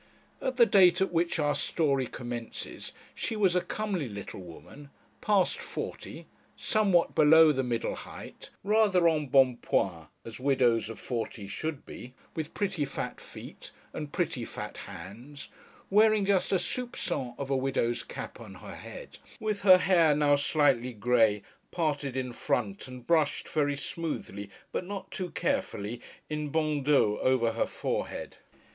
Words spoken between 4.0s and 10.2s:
little woman, past forty, somewhat below the middle height, rather embonpoint,